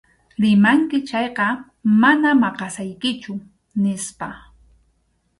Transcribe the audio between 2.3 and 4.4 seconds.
maqasaykichu, nispa.